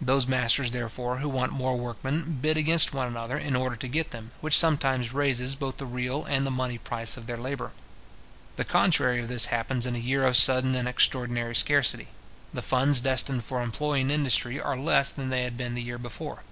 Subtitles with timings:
[0.00, 4.12] Those masters, therefore, who want more workmen, bid against one another, in order to get
[4.12, 7.72] them, which sometimes raises both the real and the money price of their labour.
[8.54, 12.06] The contrary of this happens in a year of sudden and extraordinary scarcity.
[12.52, 16.42] The funds destined for employing industry are less than they had been the year before.